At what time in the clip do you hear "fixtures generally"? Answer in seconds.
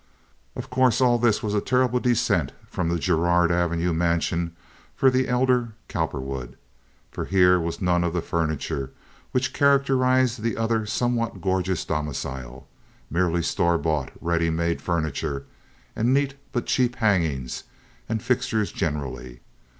18.23-19.41